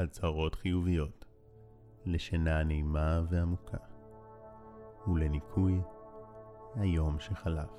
[0.00, 1.24] הצהרות חיוביות,
[2.04, 3.76] לשינה נעימה ועמוקה,
[5.06, 5.80] ולניקוי
[6.74, 7.70] היום שחלף.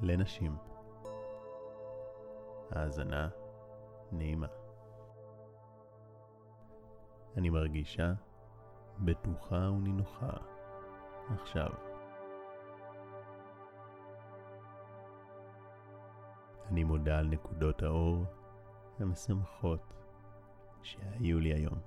[0.00, 0.56] לנשים.
[2.70, 3.28] האזנה
[4.12, 4.46] נעימה.
[7.36, 8.12] אני מרגישה
[8.98, 10.36] בטוחה ונינוחה
[11.28, 11.70] עכשיו.
[16.66, 18.24] אני מודה על נקודות האור
[18.98, 19.97] המשמחות
[20.82, 21.78] שהיו לי היום.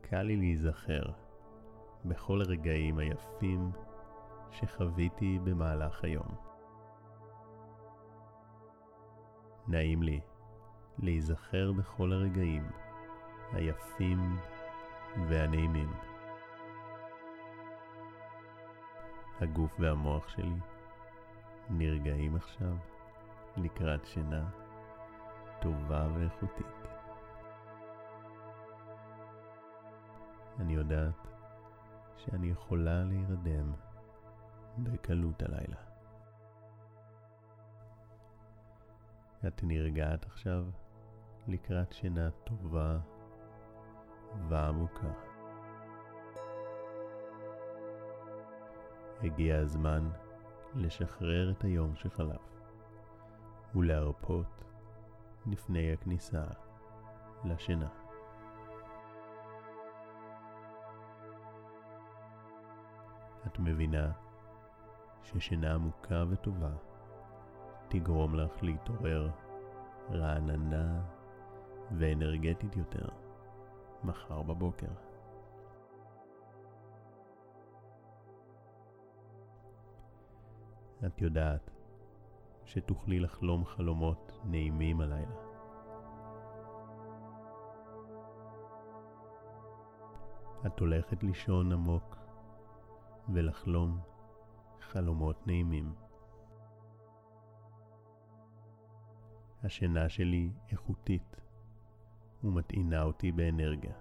[0.00, 1.02] קל לי להיזכר
[2.04, 3.70] בכל הרגעים היפים
[4.50, 6.34] שחוויתי במהלך היום.
[9.68, 10.20] נעים לי
[10.98, 12.70] להיזכר בכל הרגעים
[13.52, 14.36] היפים
[15.28, 15.92] והנעימים.
[19.40, 20.54] הגוף והמוח שלי
[21.70, 22.76] נרגעים עכשיו
[23.56, 24.61] לקראת שינה
[25.62, 26.66] טובה ואיכותית.
[30.58, 31.28] אני יודעת
[32.16, 33.72] שאני יכולה להירדם
[34.78, 35.76] בקלות הלילה.
[39.46, 40.64] את נרגעת עכשיו
[41.48, 42.98] לקראת שינה טובה
[44.48, 45.12] ועמוקה.
[49.22, 50.08] הגיע הזמן
[50.74, 52.52] לשחרר את היום שחלף
[53.74, 54.62] ולהרפות
[55.46, 56.44] לפני הכניסה
[57.44, 57.88] לשינה.
[63.46, 64.12] את מבינה
[65.22, 66.72] ששינה עמוקה וטובה
[67.88, 69.30] תגרום לך להתעורר
[70.10, 71.02] רעננה
[71.98, 73.08] ואנרגטית יותר
[74.04, 74.92] מחר בבוקר.
[81.06, 81.70] את יודעת
[82.72, 85.34] שתוכלי לחלום חלומות נעימים הלילה.
[90.66, 92.16] את הולכת לישון עמוק
[93.28, 94.00] ולחלום
[94.80, 95.92] חלומות נעימים.
[99.64, 101.36] השינה שלי איכותית
[102.44, 103.94] ומטעינה אותי באנרגיה.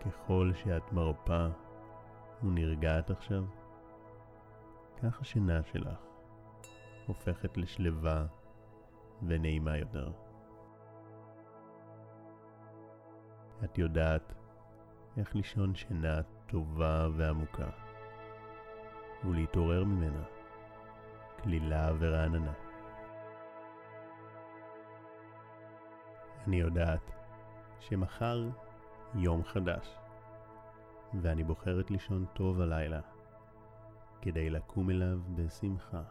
[0.00, 1.46] ככל שאת מרפה
[2.42, 3.59] ונרגעת עכשיו,
[5.02, 5.98] כך השינה שלך
[7.06, 8.26] הופכת לשלווה
[9.22, 10.12] ונעימה יותר.
[13.64, 14.32] את יודעת
[15.16, 17.70] איך לישון שינה טובה ועמוקה,
[19.24, 20.22] ולהתעורר ממנה
[21.42, 22.52] כלילה ורעננה.
[26.46, 27.10] אני יודעת
[27.80, 28.48] שמחר
[29.14, 29.96] יום חדש,
[31.22, 33.00] ואני בוחרת לישון טוב הלילה,
[34.22, 36.02] כדי לקום אליו בשמחה.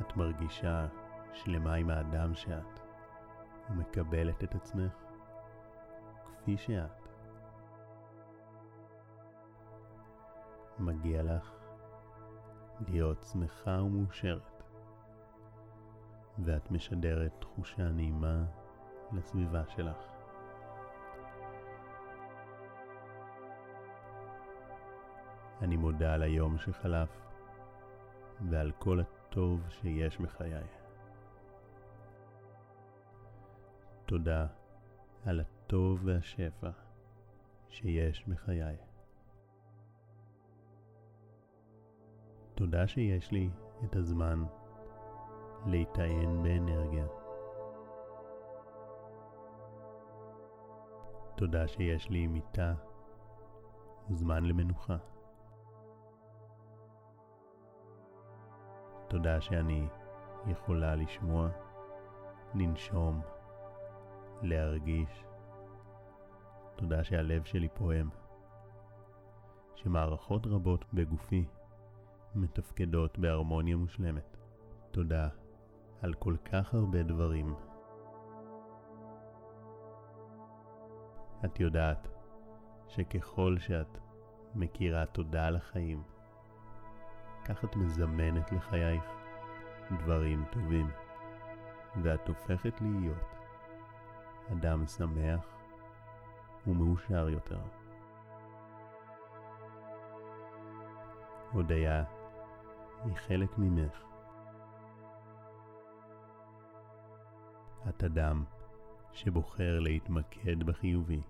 [0.00, 0.86] את מרגישה
[1.32, 2.80] שלמה עם האדם שאת,
[3.70, 4.92] ומקבלת את עצמך
[6.24, 7.08] כפי שאת.
[10.78, 11.52] מגיע לך
[12.88, 14.62] להיות שמחה ומאושרת,
[16.38, 18.44] ואת משדרת תחושה נעימה
[19.12, 20.11] לסביבה שלך.
[25.62, 27.08] אני מודה על היום שחלף
[28.50, 30.64] ועל כל הטוב שיש בחיי.
[34.06, 34.46] תודה
[35.24, 36.70] על הטוב והשפע
[37.68, 38.76] שיש בחיי.
[42.54, 43.50] תודה שיש לי
[43.84, 44.44] את הזמן
[45.66, 47.06] להיטען באנרגיה.
[51.36, 52.74] תודה שיש לי מיטה
[54.10, 55.11] וזמן למנוחה.
[59.12, 59.88] תודה שאני
[60.46, 61.48] יכולה לשמוע,
[62.54, 63.20] לנשום,
[64.42, 65.24] להרגיש.
[66.76, 68.08] תודה שהלב שלי פועם,
[69.74, 71.44] שמערכות רבות בגופי
[72.34, 74.36] מתפקדות בהרמוניה מושלמת.
[74.90, 75.28] תודה
[76.02, 77.54] על כל כך הרבה דברים.
[81.44, 82.08] את יודעת
[82.88, 83.98] שככל שאת
[84.54, 86.02] מכירה תודה על החיים,
[87.44, 89.02] כך את מזמנת לחייך
[89.98, 90.90] דברים טובים,
[92.02, 93.34] ואת הופכת להיות
[94.52, 95.46] אדם שמח
[96.66, 97.60] ומאושר יותר.
[101.52, 102.04] הודיה
[103.04, 104.02] היא חלק ממך.
[107.88, 108.44] את אדם
[109.12, 111.22] שבוחר להתמקד בחיובי.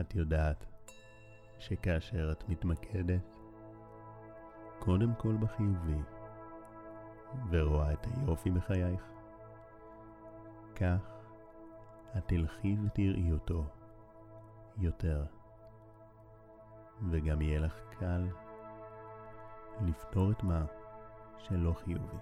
[0.00, 0.75] את יודעת
[1.58, 3.36] שכאשר את מתמקדת
[4.78, 5.98] קודם כל בחיובי
[7.50, 9.02] ורואה את היופי בחייך,
[10.76, 11.16] כך
[12.16, 13.64] את תלכי ותראי אותו
[14.78, 15.24] יותר,
[17.10, 18.28] וגם יהיה לך קל
[19.80, 20.64] לפתור את מה
[21.38, 22.16] שלא חיובי.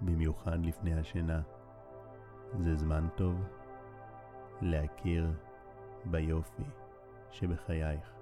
[0.00, 1.42] במיוחד לפני השינה,
[2.58, 3.34] זה זמן טוב
[4.60, 5.32] להכיר
[6.04, 6.64] ביופי
[7.30, 8.12] שבחייך,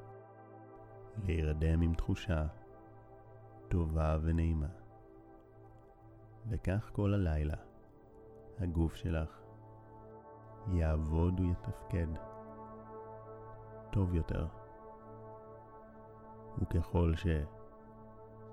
[1.25, 2.47] להירדם עם תחושה
[3.69, 4.69] טובה ונעימה.
[6.49, 7.57] וכך כל הלילה
[8.59, 9.41] הגוף שלך
[10.73, 12.07] יעבוד ויתפקד
[13.93, 14.47] טוב יותר.
[16.59, 17.13] וככל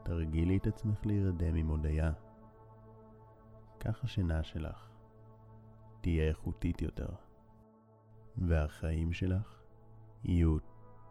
[0.04, 2.12] שתרגילי את עצמך להירדם עם הודיה,
[3.80, 4.90] כך השינה שלך
[6.02, 7.10] תהיה איכותית יותר,
[8.38, 9.62] והחיים שלך
[10.24, 10.58] יהיו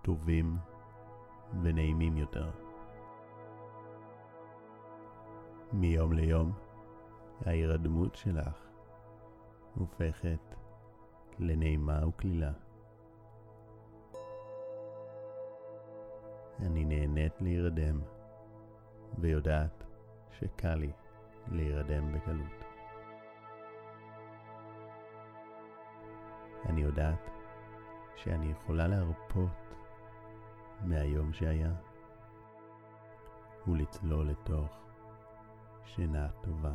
[0.03, 0.56] טובים
[1.62, 2.50] ונעימים יותר.
[5.73, 6.53] מיום ליום
[7.47, 8.67] ההירדמות שלך
[9.75, 10.55] הופכת
[11.38, 12.53] לנעימה וקלילה.
[16.61, 18.00] אני נהנית להירדם,
[19.19, 19.85] ויודעת
[20.31, 20.93] שקל לי
[21.49, 22.63] להירדם בקלות.
[26.66, 27.31] אני יודעת
[28.16, 29.75] שאני יכולה להרפות
[30.81, 31.72] מהיום שהיה
[33.69, 34.84] ולצלול לתוך
[35.84, 36.75] שינה טובה.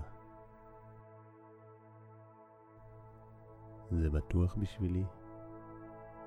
[3.91, 5.03] זה בטוח בשבילי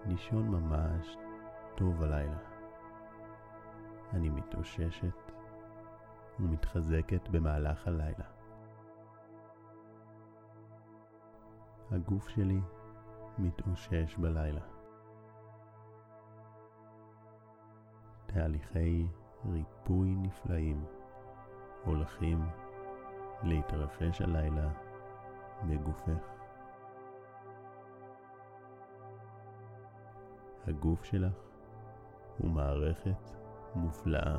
[0.07, 1.17] לישון ממש
[1.77, 2.39] טוב הלילה.
[4.13, 5.33] אני מתאוששת
[6.41, 8.25] ומתחזקת במהלך הלילה.
[11.91, 12.61] הגוף שלי
[13.39, 14.61] מתאושש בלילה.
[18.27, 19.07] תהליכי
[19.53, 20.85] ריפוי נפלאים
[21.85, 22.45] הולכים
[23.43, 24.69] להתרחש הלילה
[25.69, 26.33] בגופך.
[30.67, 31.33] הגוף שלך
[32.39, 33.31] הוא מערכת
[33.75, 34.37] מופלאה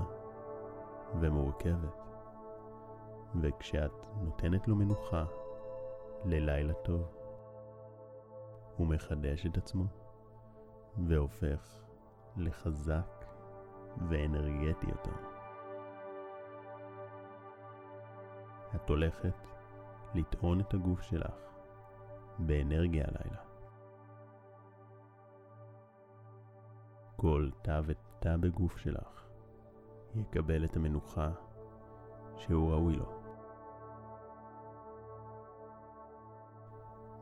[1.19, 2.03] ומורכבת,
[3.41, 3.91] וכשאת
[4.21, 5.25] נותנת לו מנוחה
[6.25, 7.22] ללילה טוב,
[8.77, 9.83] הוא מחדש את עצמו
[11.07, 11.83] והופך
[12.37, 13.25] לחזק
[14.09, 15.15] ואנרגטי יותר.
[18.75, 19.35] את הולכת
[20.15, 21.35] לטעון את הגוף שלך
[22.39, 23.41] באנרגיה הלילה.
[27.15, 29.27] כל תא ותא בגוף שלך
[30.15, 31.31] יקבל את המנוחה
[32.37, 33.23] שהוא ראוי לו.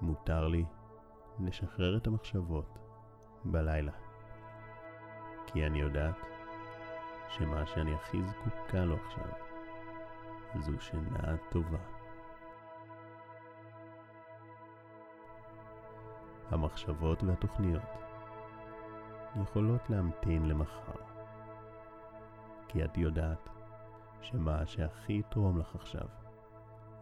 [0.02, 0.66] מותר לי
[1.46, 2.80] לשחרר את המחשבות
[3.46, 3.92] בלילה,
[5.48, 6.16] כי אני יודעת
[7.30, 9.28] שמה שאני הכי זקוקה לו עכשיו
[10.60, 11.78] זו שינה טובה.
[16.50, 17.82] המחשבות והתוכניות
[19.42, 21.02] יכולות להמתין למחר,
[22.68, 23.50] כי את יודעת
[24.22, 26.08] שמה שהכי יתרום לך עכשיו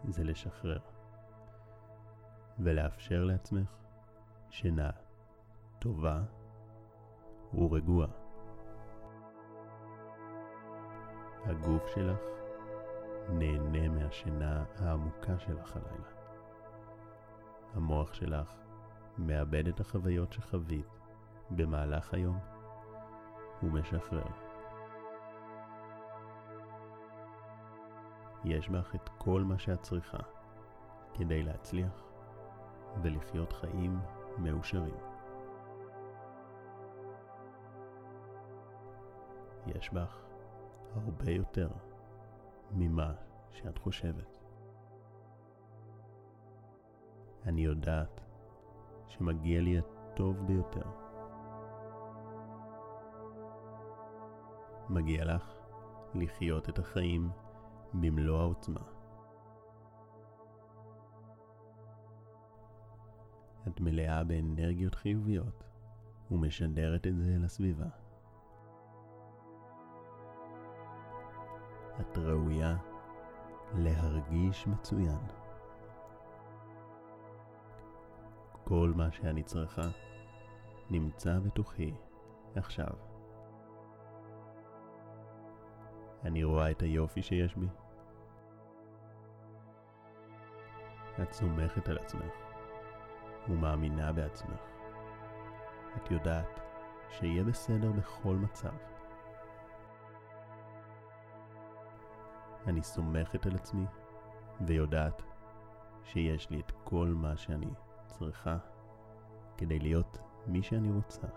[0.04, 0.80] זה לשחרר
[2.60, 3.80] ולאפשר לעצמך
[4.50, 4.90] שינה
[5.80, 6.22] טובה
[7.54, 8.08] ורגועה.
[11.46, 12.20] הגוף שלך
[13.30, 16.10] נהנה מהשינה העמוקה שלך הלילה.
[17.74, 18.56] המוח שלך
[19.18, 20.88] מאבד את החוויות שחווית
[21.52, 22.40] במהלך היום
[23.64, 24.32] ומשחרר.
[28.44, 30.18] יש בך את כל מה שאת צריכה
[31.14, 32.04] כדי להצליח
[33.02, 34.00] ולחיות חיים
[34.40, 34.96] מאושרים.
[39.66, 40.26] יש בך
[40.96, 41.70] הרבה יותר
[42.72, 43.14] ממה
[43.52, 44.40] שאת חושבת.
[47.46, 48.22] אני יודעת
[49.08, 50.90] שמגיע לי הטוב ביותר.
[54.90, 55.54] מגיע לך
[56.14, 57.30] לחיות את החיים
[57.94, 58.99] במלוא העוצמה.
[63.70, 65.64] את מלאה באנרגיות חיוביות
[66.32, 67.88] ומשדרת את זה לסביבה.
[72.00, 72.78] את ראויה
[73.76, 75.20] להרגיש מצוין.
[78.64, 79.90] כל מה שאני צריכה
[80.90, 81.94] נמצא בתוכי
[82.56, 82.94] עכשיו.
[86.24, 87.68] אני רואה את היופי שיש בי.
[91.22, 92.49] את סומכת על עצמך
[93.50, 94.60] ומאמינה בעצמך.
[95.96, 96.60] את יודעת
[97.10, 98.74] שיהיה בסדר בכל מצב.
[102.68, 103.86] אני סומכת על עצמי
[104.62, 105.24] ויודעת
[106.04, 107.70] שיש לי את כל מה שאני
[108.06, 108.58] צריכה
[109.58, 111.28] כדי להיות מי שאני רוצה.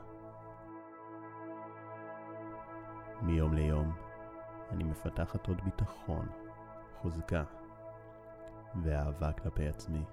[3.22, 3.92] מיום ליום
[4.70, 6.28] אני מפתחת עוד ביטחון,
[7.02, 7.44] חוזקה
[8.82, 10.04] ואהבה כלפי עצמי.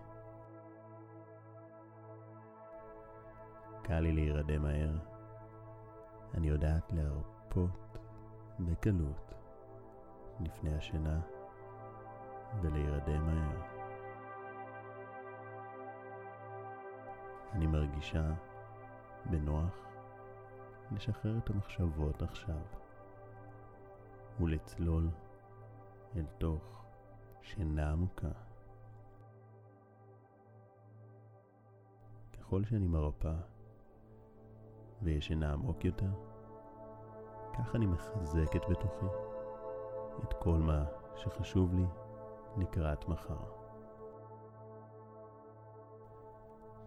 [3.89, 4.97] קל לי להירדם מהר.
[6.33, 7.97] אני יודעת להרפות
[8.59, 9.33] בקלות
[10.39, 11.19] לפני השינה
[12.61, 13.61] ולהירדם מהר.
[17.51, 18.31] אני מרגישה
[19.25, 19.75] בנוח
[20.91, 22.61] לשחרר את המחשבות עכשיו
[24.39, 25.09] ולצלול
[26.15, 26.85] אל תוך
[27.41, 28.31] שינה עמוקה.
[32.33, 33.58] ככל שאני מרפא
[35.01, 36.09] וישנה עמוק יותר,
[37.53, 39.05] כך אני מחזקת בתוכי
[40.23, 41.85] את כל מה שחשוב לי
[42.57, 43.39] לקראת מחר.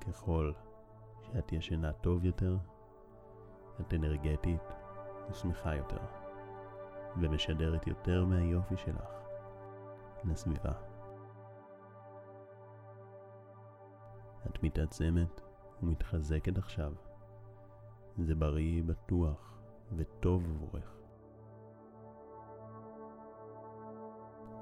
[0.00, 0.52] ככל
[1.20, 2.56] שאת ישנה טוב יותר,
[3.80, 4.62] את אנרגטית
[5.30, 6.00] ושמחה יותר,
[7.20, 9.10] ומשדרת יותר מהיופי שלך
[10.24, 10.72] לסביבה.
[14.46, 15.40] את מתעצמת
[15.82, 16.92] ומתחזקת עכשיו.
[18.18, 19.58] זה בריא, בטוח
[19.96, 20.96] וטוב עבורך.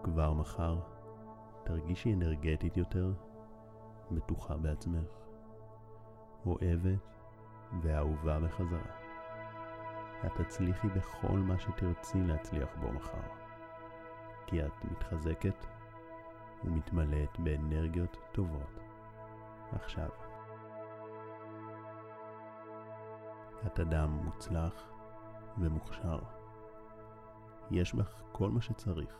[0.03, 0.79] כבר מחר
[1.65, 3.13] תרגישי אנרגטית יותר,
[4.11, 5.09] בטוחה בעצמך,
[6.47, 6.99] אוהבת
[7.83, 9.01] ואהובה בחזרה.
[10.27, 13.29] את תצליחי בכל מה שתרצי להצליח בו מחר,
[14.47, 15.67] כי את מתחזקת
[16.65, 18.81] ומתמלאת באנרגיות טובות
[19.73, 20.30] עכשיו.
[23.67, 24.91] את אדם מוצלח
[25.59, 26.19] ומוכשר.
[27.71, 29.19] יש בך כל מה שצריך,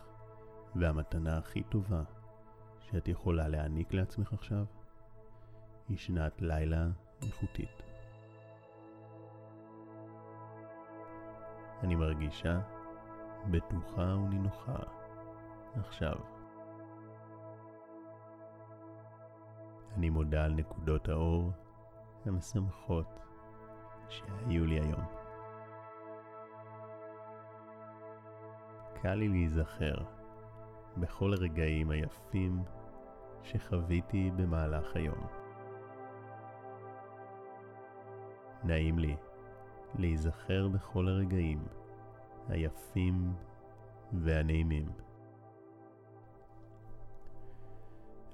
[0.77, 2.03] והמתנה הכי טובה
[2.81, 4.65] שאת יכולה להעניק לעצמך עכשיו
[5.89, 6.87] היא שנת לילה
[7.23, 7.83] איכותית.
[11.83, 12.61] אני מרגישה
[13.51, 14.79] בטוחה ונינוחה
[15.75, 16.17] עכשיו.
[19.97, 21.53] אני מודה על נקודות האור
[22.27, 23.30] המשמחות
[24.11, 25.05] שהיו לי היום.
[29.03, 29.95] קל לי להיזכר
[30.97, 32.63] בכל הרגעים היפים
[33.43, 35.27] שחוויתי במהלך היום.
[38.65, 39.17] נעים לי
[39.95, 41.65] להיזכר בכל הרגעים
[42.49, 43.35] היפים
[44.13, 44.89] והנעימים.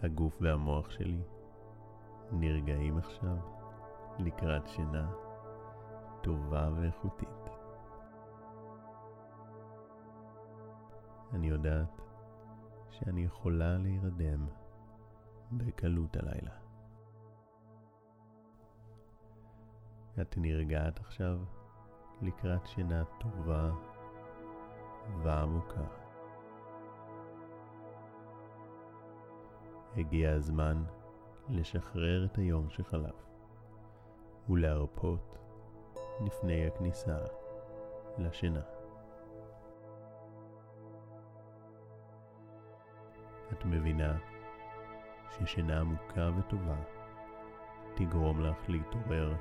[0.02, 1.20] הגוף והמוח שלי
[2.32, 3.36] נרגעים עכשיו
[4.18, 5.25] לקראת שינה
[6.22, 7.28] טובה ואיכותית.
[11.32, 12.00] אני יודעת
[12.90, 14.46] שאני יכולה להירדם
[15.52, 16.66] בקלות הלילה.
[20.20, 21.38] את נרגעת עכשיו
[22.22, 23.70] לקראת שינה טובה
[25.22, 25.84] ועמוקה.
[29.96, 30.84] הגיע הזמן
[31.48, 33.26] לשחרר את היום שחלף
[34.48, 35.38] ולהרפות
[36.20, 37.18] לפני הכניסה
[38.18, 38.60] לשינה.
[43.52, 44.18] את מבינה
[45.30, 46.76] ששינה עמוקה וטובה
[47.94, 49.34] תגרום לך להתעורר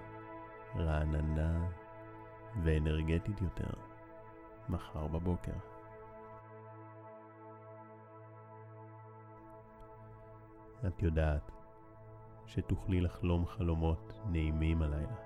[0.75, 1.70] רעננה
[2.63, 3.70] ואנרגטית יותר
[4.70, 5.51] מחר בבוקר.
[10.88, 11.51] את יודעת
[12.46, 15.25] שתוכלי לחלום חלומות נעימים הלילה.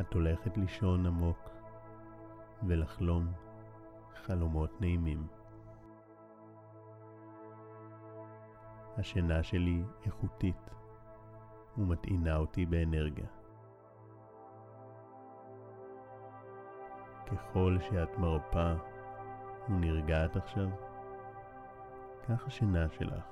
[0.00, 1.50] את הולכת לישון עמוק
[2.66, 3.32] ולחלום
[4.14, 5.26] חלומות נעימים.
[8.96, 10.70] השינה שלי איכותית
[11.78, 13.26] ומטעינה אותי באנרגיה.
[17.26, 18.72] ככל שאת מרפה
[19.68, 20.68] ונרגעת עכשיו,
[22.28, 23.24] כך השינה שלך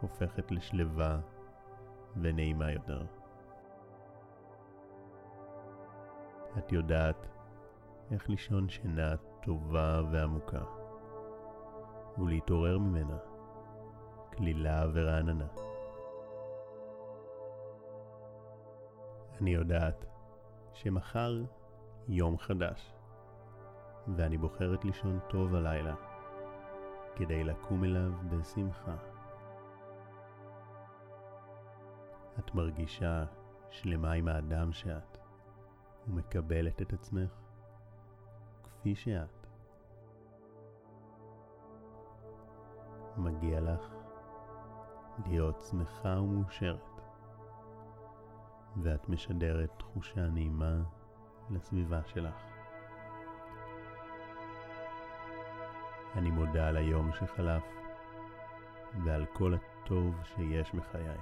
[0.00, 1.18] הופכת לשלווה
[2.16, 3.06] ונעימה יותר.
[6.66, 7.26] את יודעת
[8.10, 10.62] איך לישון שינה טובה ועמוקה,
[12.18, 13.16] ולהתעורר ממנה
[14.30, 15.46] קלילה ורעננה.
[19.40, 20.04] אני יודעת
[20.72, 21.44] שמחר
[22.08, 22.92] יום חדש,
[24.16, 25.94] ואני בוחרת לישון טוב הלילה,
[27.16, 28.96] כדי לקום אליו בשמחה.
[32.38, 33.24] את מרגישה
[33.70, 35.25] שלמה עם האדם שאת,
[36.08, 37.30] ומקבלת את עצמך
[38.64, 39.46] כפי שאת.
[43.16, 43.94] מגיע לך
[45.26, 47.00] להיות שמחה ומאושרת,
[48.82, 50.82] ואת משדרת תחושה נעימה
[51.50, 52.34] לסביבה שלך.
[56.14, 57.64] אני מודה על היום שחלף
[59.04, 61.18] ועל כל הטוב שיש בחיי.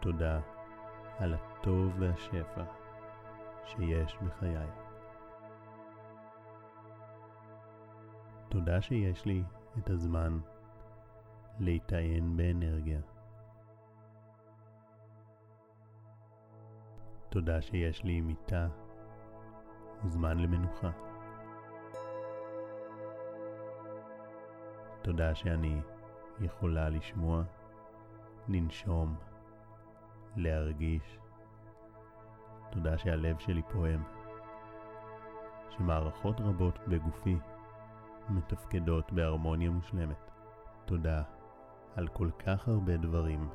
[0.00, 0.55] תודה
[1.18, 2.64] על הטוב והשפע
[3.64, 4.68] שיש בחיי.
[8.48, 9.42] תודה שיש לי
[9.78, 10.38] את הזמן
[11.58, 13.00] להתעיין באנרגיה.
[17.28, 18.68] תודה שיש לי מיטה
[20.04, 20.90] וזמן למנוחה.
[25.02, 25.80] תודה שאני
[26.40, 27.42] יכולה לשמוע,
[28.48, 29.16] לנשום,
[30.36, 31.18] להרגיש.
[32.70, 34.02] תודה שהלב שלי פועם,
[35.70, 37.36] שמערכות רבות בגופי
[38.28, 40.30] מתפקדות בהרמוניה מושלמת.
[40.84, 41.22] תודה
[41.96, 43.48] על כל כך הרבה דברים.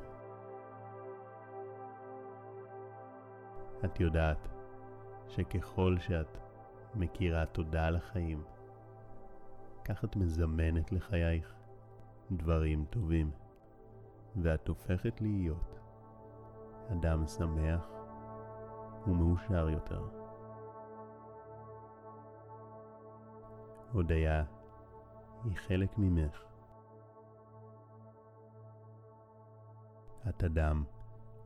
[3.84, 4.48] את יודעת
[5.28, 6.38] שככל שאת
[6.94, 8.42] מכירה תודה על החיים,
[9.84, 11.54] כך את מזמנת לחייך
[12.30, 13.30] דברים טובים,
[14.42, 15.71] ואת הופכת להיות
[16.92, 17.88] אדם שמח
[19.06, 20.08] ומאושר יותר.
[23.92, 24.44] הודיה
[25.44, 26.42] היא חלק ממך.
[30.28, 30.84] את אדם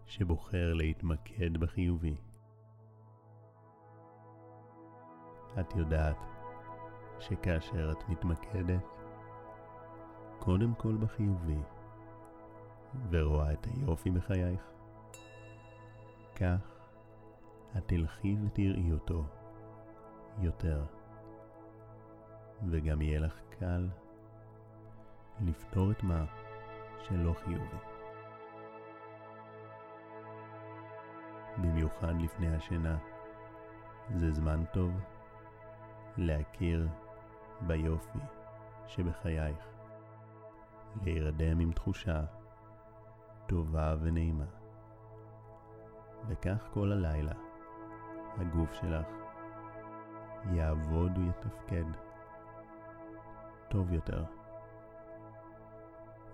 [0.07, 2.17] שבוחר להתמקד בחיובי.
[5.61, 6.17] את יודעת
[7.19, 8.97] שכאשר את מתמקדת
[10.39, 11.61] קודם כל בחיובי
[13.11, 14.71] ורואה את היופי בחייך,
[16.37, 16.77] כך
[17.77, 19.25] את תלכי ותראי אותו
[20.39, 20.85] יותר.
[22.71, 23.89] וגם יהיה לך קל
[25.41, 26.25] לפתור את מה
[27.01, 27.77] שלא חיובי.
[31.59, 32.99] במיוחד לפני השינה,
[34.15, 34.91] זה זמן טוב
[36.17, 36.89] להכיר
[37.67, 38.19] ביופי
[38.87, 39.67] שבחייך,
[41.03, 42.25] להירדם עם תחושה
[43.47, 44.56] טובה ונעימה.
[46.29, 47.33] וכך כל הלילה
[48.39, 49.07] הגוף שלך
[50.53, 51.85] יעבוד ויתפקד
[53.69, 54.25] טוב יותר.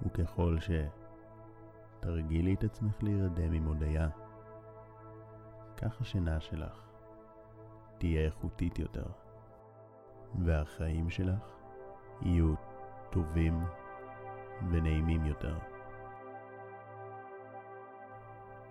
[0.06, 0.56] וככל
[2.00, 4.08] שתרגילי את עצמך להירדם עם הודיה,
[5.76, 6.82] כך השינה שלך
[7.98, 9.06] תהיה איכותית יותר,
[10.44, 11.44] והחיים שלך
[12.22, 12.54] יהיו
[13.10, 13.64] טובים
[14.70, 15.58] ונעימים יותר.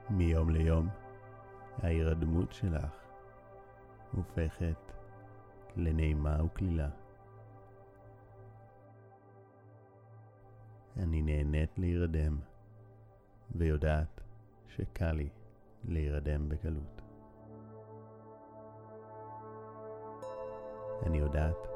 [0.09, 0.87] מיום ליום
[1.77, 2.91] ההירדמות שלך
[4.11, 4.91] הופכת
[5.75, 6.89] לנעימה וקלילה.
[10.97, 12.39] אני נהנית להירדם,
[13.55, 14.21] ויודעת
[14.67, 15.29] שקל לי
[15.83, 17.01] להירדם בקלות.
[21.05, 21.67] אני יודעת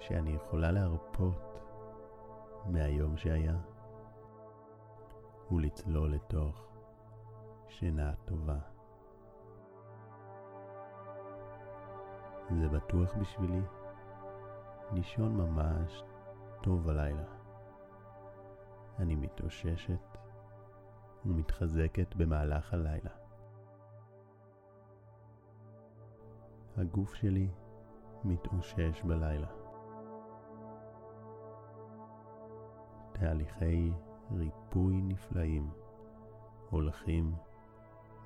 [0.00, 1.60] שאני יכולה להרפות
[2.66, 3.56] מהיום שהיה
[5.50, 6.68] ולצלול לתוך
[7.68, 8.77] שינה טובה.
[12.56, 13.60] זה בטוח בשבילי
[14.92, 16.02] לישון ממש
[16.62, 17.24] טוב הלילה.
[18.98, 20.18] אני מתאוששת
[21.26, 23.10] ומתחזקת במהלך הלילה.
[26.76, 27.48] הגוף שלי
[28.24, 29.48] מתאושש בלילה.
[33.12, 33.92] תהליכי
[34.32, 35.70] ריפוי נפלאים
[36.70, 37.34] הולכים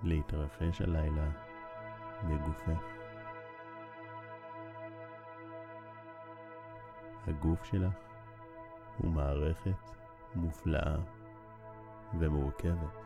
[0.02, 1.30] להתרחש הלילה
[2.28, 2.91] בגופך.
[7.26, 7.94] הגוף שלך
[8.98, 9.90] הוא מערכת
[10.34, 10.96] מופלאה
[12.18, 12.96] ומורכבת,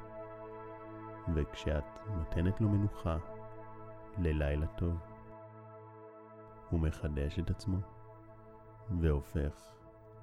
[1.34, 1.84] וכשאת
[2.16, 3.16] נותנת לו מנוחה
[4.18, 4.98] ללילה טוב,
[6.70, 7.78] הוא מחדש את עצמו
[9.00, 9.72] והופך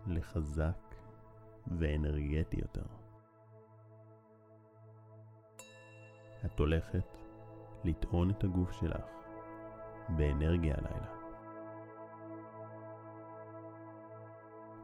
[0.08, 0.96] לחזק
[1.68, 2.86] ואנרגטי יותר.
[6.46, 7.18] את הולכת
[7.84, 9.06] לטעון את הגוף שלך
[10.10, 11.23] באנרגיה הלילה.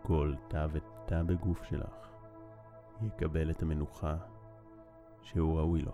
[0.10, 2.10] כל תא ותא בגוף שלך
[3.02, 4.16] יקבל את המנוחה
[5.22, 5.92] שהוא ראוי לו.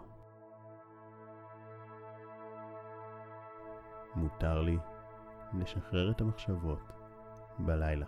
[4.15, 4.77] מותר לי
[5.53, 6.91] לשחרר את המחשבות
[7.59, 8.05] בלילה,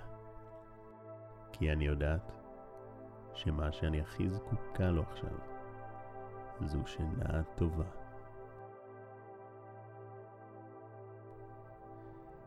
[1.52, 2.32] כי אני יודעת
[3.34, 5.38] שמה שאני הכי זקוקה לו עכשיו
[6.62, 7.86] זו שינה טובה.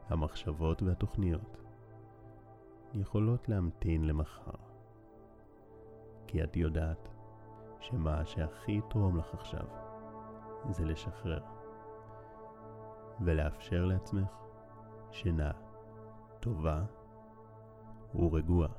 [0.09, 1.70] המחשבות והתוכניות
[2.95, 4.57] יכולות להמתין למחר,
[6.27, 7.09] כי את יודעת
[7.81, 9.67] שמה שהכי יתרום לך עכשיו
[10.71, 11.43] זה לשחרר
[13.21, 14.31] ולאפשר לעצמך
[15.11, 15.51] שינה
[16.41, 16.85] טובה
[18.15, 18.73] ורגועה.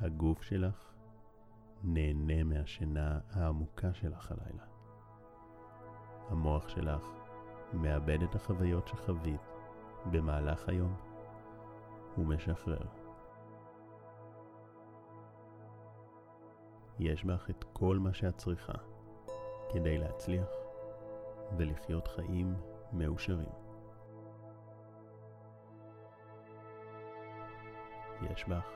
[0.00, 0.94] הגוף שלך
[1.82, 4.64] נהנה מהשינה העמוקה שלך הלילה.
[6.28, 7.06] המוח שלך
[7.72, 9.53] מאבד את החוויות שחווית
[10.10, 10.94] במהלך היום
[12.18, 12.86] ומשחרר.
[16.98, 18.72] יש בך את כל מה שאת צריכה
[19.72, 20.48] כדי להצליח
[21.56, 22.54] ולחיות חיים
[22.92, 23.52] מאושרים.
[28.22, 28.70] יש בך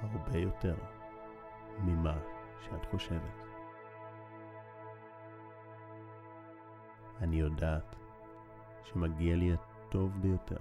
[0.00, 0.76] הרבה יותר
[1.78, 2.18] ממה
[2.60, 3.46] שאת חושבת.
[7.20, 7.96] אני יודעת
[8.84, 9.54] שמגיע לי
[9.96, 10.56] הטוב ביותר.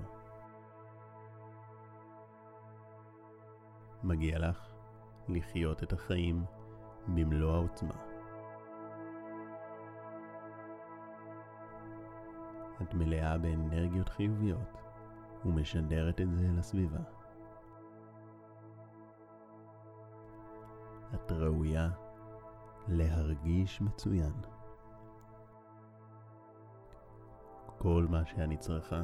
[4.03, 4.67] מגיע לך
[5.27, 6.45] לחיות את החיים
[7.07, 7.93] במלוא העוצמה.
[12.81, 14.77] את מלאה באנרגיות חיוביות
[15.45, 16.99] ומשדרת את זה לסביבה.
[21.15, 21.89] את ראויה
[22.87, 24.33] להרגיש מצוין.
[27.77, 29.03] כל מה שאני צריכה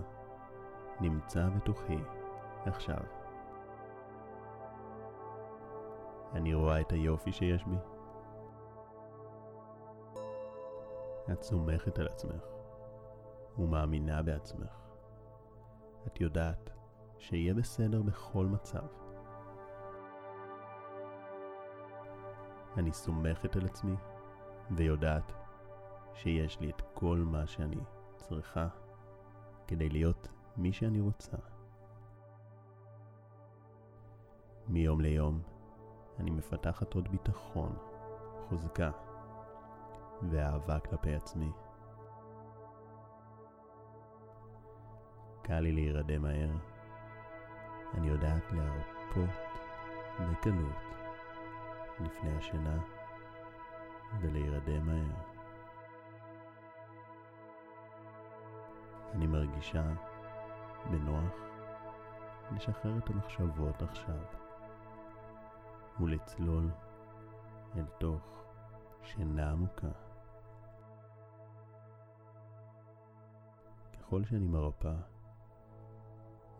[1.02, 1.98] נמצא בתוכי
[2.66, 3.04] עכשיו.
[6.34, 7.76] אני רואה את היופי שיש בי.
[11.32, 12.44] את סומכת על עצמך
[13.58, 14.82] ומאמינה בעצמך.
[16.08, 16.70] את יודעת
[17.18, 18.88] שיהיה בסדר בכל מצב.
[22.78, 23.96] אני סומכת על עצמי
[24.72, 25.34] ויודעת
[26.14, 27.82] שיש לי את כל מה שאני
[28.16, 28.68] צריכה
[29.68, 31.38] כדי להיות מי שאני רוצה.
[34.68, 35.42] מיום ליום
[36.20, 37.76] אני מפתחת עוד ביטחון,
[38.50, 38.92] חוזקה
[40.30, 41.52] ואהבה כלפי עצמי.
[45.42, 46.50] קל לי להירדם מהר.
[47.94, 49.30] אני יודעת להרפות
[50.20, 50.82] בקלות
[52.00, 52.78] לפני השינה
[54.22, 55.16] ולהירדם מהר.
[59.14, 60.11] אני מרגישה
[60.91, 61.34] בנוח
[62.52, 64.20] לשחרר את המחשבות עכשיו
[66.00, 66.72] ולצלול
[67.76, 68.44] אל תוך
[69.04, 69.88] שינה עמוקה.
[73.94, 74.94] ככל שאני מרפא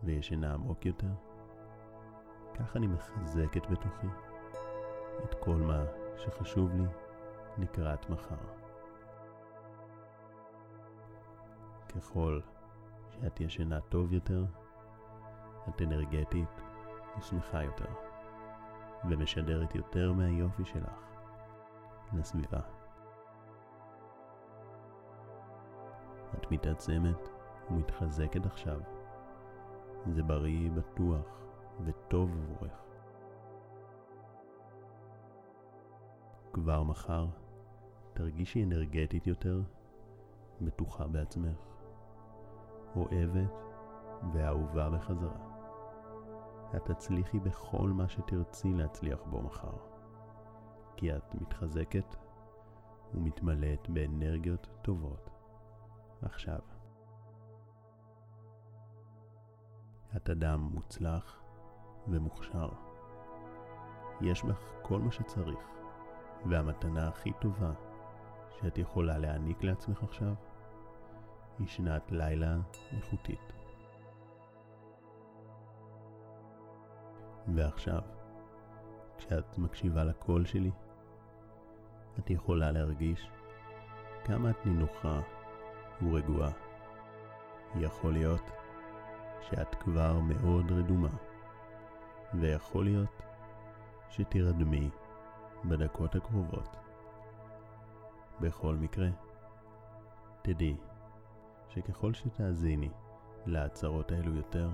[0.02, 1.12] וישנה עמוק יותר,
[2.54, 4.06] כך אני מחזקת בתוכי
[5.24, 5.84] את כל מה
[6.16, 6.86] שחשוב לי
[7.58, 8.62] לקראת מחר.
[11.88, 12.40] ככל
[13.22, 14.44] שאת ישנה טוב יותר,
[15.68, 16.48] את אנרגטית
[17.18, 17.92] ושמחה יותר,
[19.10, 21.12] ומשדרת יותר מהיופי שלך
[22.12, 22.60] לסביבה.
[26.34, 27.28] את מתעצמת
[27.70, 28.80] ומתחזקת עכשיו.
[30.06, 31.42] זה בריא, בטוח
[31.84, 32.82] וטוב עבורך.
[36.52, 37.26] כבר מחר
[38.12, 39.62] תרגישי אנרגטית יותר,
[40.60, 41.71] בטוחה בעצמך,
[42.96, 43.64] אוהבת
[44.32, 45.52] ואהובה בחזרה.
[46.76, 49.76] את תצליחי בכל מה שתרצי להצליח בו מחר,
[50.96, 52.16] כי את מתחזקת
[53.14, 55.30] ומתמלאת באנרגיות טובות
[56.22, 56.58] עכשיו.
[60.16, 61.42] את אדם מוצלח
[62.08, 62.68] ומוכשר.
[64.20, 65.60] יש בך כל מה שצריך,
[66.50, 67.72] והמתנה הכי טובה
[68.50, 70.34] שאת יכולה להעניק לעצמך עכשיו
[71.58, 72.56] היא שנת לילה
[72.96, 73.52] איכותית.
[77.54, 78.00] ועכשיו,
[79.18, 80.70] כשאת מקשיבה לקול שלי,
[82.18, 83.30] את יכולה להרגיש
[84.24, 85.20] כמה את נינוחה
[86.02, 86.50] ורגועה.
[87.76, 88.50] יכול להיות
[89.40, 91.08] שאת כבר מאוד רדומה,
[92.34, 93.22] ויכול להיות
[94.10, 94.90] שתירדמי
[95.64, 96.76] בדקות הקרובות.
[98.40, 99.08] בכל מקרה,
[100.42, 100.76] תדעי
[101.74, 102.90] שככל שתאזיני
[103.46, 104.70] להצהרות האלו יותר,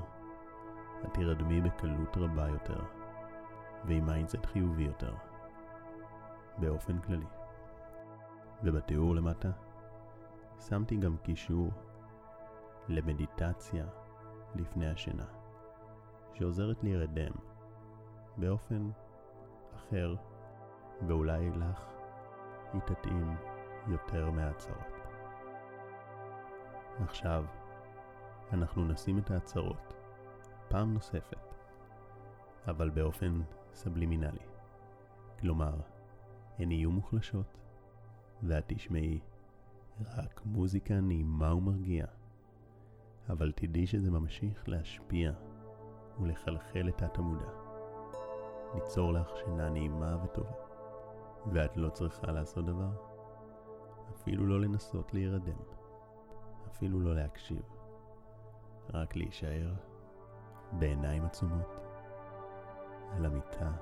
[1.04, 2.80] את תירדמי בקלות רבה יותר,
[3.86, 5.14] ועם mindset חיובי יותר,
[6.58, 7.26] באופן כללי.
[8.64, 9.50] ובתיאור למטה
[10.68, 11.70] שמתי גם קישור
[12.88, 13.86] למדיטציה
[14.54, 15.26] לפני השינה,
[16.34, 17.32] שעוזרת להירדם
[18.36, 18.90] באופן
[19.74, 20.14] אחר,
[21.06, 21.84] ואולי לך
[22.72, 23.36] היא תתאים
[23.88, 24.97] יותר מההצהרות.
[27.02, 27.44] עכשיו,
[28.52, 29.94] אנחנו נשים את ההצהרות
[30.68, 31.54] פעם נוספת,
[32.66, 33.40] אבל באופן
[33.74, 34.46] סבלימינלי.
[35.40, 35.74] כלומר,
[36.58, 37.58] הן יהיו מוחלשות,
[38.42, 39.20] ואת תשמעי
[40.16, 42.08] רק מוזיקה נעימה ומרגיעה,
[43.28, 45.32] אבל תדעי שזה ממשיך להשפיע
[46.20, 47.48] ולחלחל את התת-המודע,
[48.74, 50.52] ליצור לך שינה נעימה וטובה,
[51.52, 52.90] ואת לא צריכה לעשות דבר,
[54.10, 55.77] אפילו לא לנסות להירדם,
[56.72, 57.62] אפילו לא להקשיב,
[58.94, 59.72] רק להישאר
[60.72, 61.80] בעיניים עצומות
[63.12, 63.72] על המיטה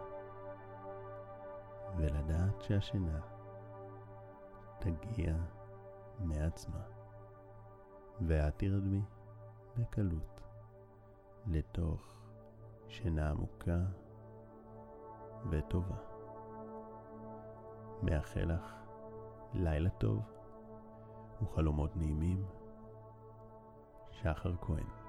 [1.96, 3.20] ולדעת שהשינה
[4.78, 5.36] תגיע
[6.18, 6.82] מעצמה,
[8.26, 9.02] ואת תרדמי
[9.76, 10.40] בקלות
[11.46, 12.00] לתוך
[12.88, 13.78] שינה עמוקה
[15.50, 15.96] וטובה.
[18.02, 18.74] מאחל לך
[19.54, 20.22] לילה טוב
[21.42, 22.44] וחלומות נעימים,
[24.34, 25.05] שחר כהן